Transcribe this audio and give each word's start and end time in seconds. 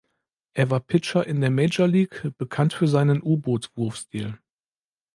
Er 0.55 0.71
war 0.71 0.79
Pitcher 0.79 1.27
in 1.27 1.41
der 1.41 1.51
Major 1.51 1.87
League, 1.87 2.27
bekannt 2.39 2.73
für 2.73 2.87
seinen 2.87 3.21
"Uboot-Wurfstil". 3.21 4.39